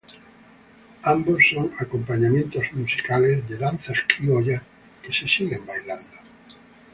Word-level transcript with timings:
Ambos 1.03 1.43
son 1.51 1.71
acompañamientos 1.79 2.73
musicales 2.73 3.47
de 3.47 3.55
danzas 3.55 3.97
criollas, 4.07 4.63
que 5.03 5.13
se 5.13 5.27
siguen 5.27 5.63
bailando. 5.67 6.17